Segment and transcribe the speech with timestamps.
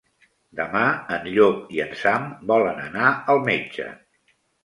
[0.59, 0.79] Demà
[1.17, 3.87] en Llop i en Sam volen anar al metge.